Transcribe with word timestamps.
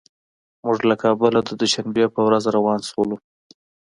موږ 0.65 0.79
له 0.89 0.95
کابله 1.03 1.39
د 1.43 1.49
دوشنبې 1.61 2.05
په 2.13 2.21
ورځ 2.27 2.43
روان 2.55 2.79
شولو. 2.89 3.17